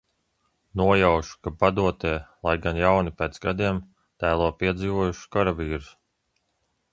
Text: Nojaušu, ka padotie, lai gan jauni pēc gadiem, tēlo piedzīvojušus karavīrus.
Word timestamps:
Nojaušu, 0.79 1.35
ka 1.47 1.51
padotie, 1.63 2.13
lai 2.47 2.53
gan 2.63 2.79
jauni 2.83 3.13
pēc 3.19 3.37
gadiem, 3.45 3.83
tēlo 4.25 4.49
piedzīvojušus 4.65 5.23
karavīrus. 5.37 5.93